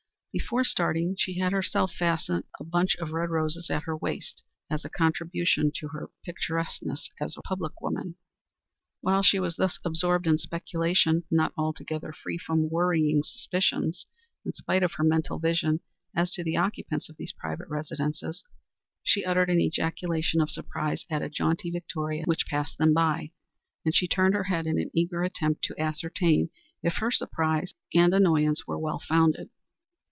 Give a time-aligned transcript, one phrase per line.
[0.33, 4.85] Before starting she had herself fastened a bunch of red roses at her waist as
[4.85, 8.15] a contribution to her picturesqueness as a public woman.
[9.01, 14.05] While she was thus absorbed in speculation, not altogether free from worrying suspicions,
[14.45, 15.81] in spite of her mental vision
[16.15, 18.41] as to the occupants of these private residences,
[19.03, 22.85] she uttered an ejaculation of surprise as a jaunty victoria passed by
[23.19, 23.29] them,
[23.83, 26.49] and she turned her head in an eager attempt to ascertain
[26.81, 29.49] if her surprise and annoyance were well founded.